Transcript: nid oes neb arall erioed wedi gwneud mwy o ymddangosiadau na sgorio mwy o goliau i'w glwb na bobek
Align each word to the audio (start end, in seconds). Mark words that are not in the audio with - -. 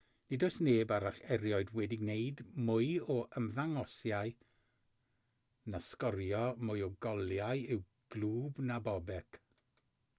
nid 0.33 0.43
oes 0.45 0.55
neb 0.67 0.91
arall 0.95 1.17
erioed 1.33 1.71
wedi 1.79 1.97
gwneud 2.03 2.39
mwy 2.69 2.87
o 3.15 3.17
ymddangosiadau 3.41 5.69
na 5.75 5.81
sgorio 5.91 6.41
mwy 6.69 6.83
o 6.87 6.89
goliau 7.07 7.61
i'w 7.75 7.79
glwb 8.15 8.63
na 8.71 8.81
bobek 8.89 9.39